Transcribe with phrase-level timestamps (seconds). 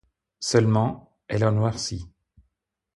[0.39, 2.07] Seulement, elle a noirci.